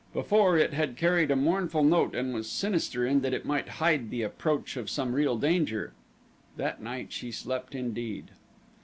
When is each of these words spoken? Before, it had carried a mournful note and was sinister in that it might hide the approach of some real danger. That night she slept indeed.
Before, 0.15 0.57
it 0.57 0.73
had 0.73 0.97
carried 0.97 1.29
a 1.29 1.35
mournful 1.35 1.83
note 1.83 2.15
and 2.15 2.33
was 2.33 2.49
sinister 2.49 3.05
in 3.05 3.21
that 3.21 3.35
it 3.35 3.45
might 3.45 3.69
hide 3.77 4.09
the 4.09 4.23
approach 4.23 4.75
of 4.75 4.89
some 4.89 5.13
real 5.13 5.37
danger. 5.37 5.93
That 6.57 6.81
night 6.81 7.11
she 7.13 7.31
slept 7.31 7.75
indeed. 7.75 8.31